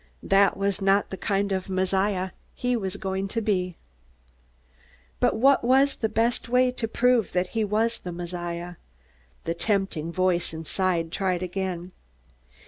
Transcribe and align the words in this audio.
That 0.23 0.57
was 0.57 0.81
not 0.81 1.11
the 1.11 1.15
kind 1.15 1.51
of 1.51 1.69
Messiah 1.69 2.31
he 2.55 2.75
was 2.75 2.95
going 2.95 3.27
to 3.27 3.39
be. 3.39 3.77
But 5.19 5.35
what 5.35 5.63
was 5.63 5.95
the 5.97 6.09
best 6.09 6.49
way 6.49 6.71
to 6.71 6.87
prove 6.87 7.33
that 7.33 7.49
he 7.49 7.63
was 7.63 7.99
the 7.99 8.11
Messiah? 8.11 8.77
The 9.43 9.53
tempting 9.53 10.11
voice 10.11 10.55
inside 10.55 11.11
tried 11.11 11.43
again. 11.43 11.91